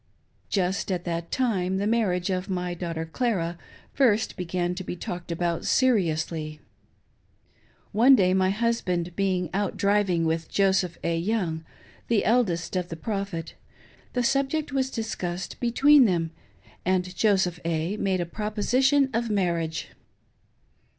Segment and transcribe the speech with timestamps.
[0.49, 3.59] Just at that time, the marriage of my daughter Clara
[3.93, 6.59] first began to be talked about seriously.
[7.91, 11.15] One day my husband being out driving with Joseph A.
[11.19, 11.63] Young,
[12.07, 13.53] the eldest son of the Prophet,
[14.13, 16.31] the subject was discussed between them,
[16.83, 17.95] and Joseph A.
[17.97, 19.89] made a proposition of marriage.